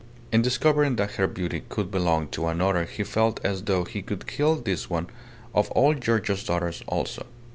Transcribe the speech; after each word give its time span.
In 0.31 0.41
discovering 0.41 0.95
that 0.95 1.17
her 1.17 1.27
beauty 1.27 1.61
could 1.69 1.91
belong 1.91 2.27
to 2.29 2.47
another 2.47 2.85
he 2.85 3.03
felt 3.03 3.39
as 3.45 3.61
though 3.61 3.83
he 3.83 4.01
could 4.01 4.25
kill 4.25 4.55
this 4.55 4.89
one 4.89 5.05
of 5.53 5.71
old 5.75 6.01
Giorgio's 6.01 6.43
daughters 6.43 6.81
also. 6.87 7.27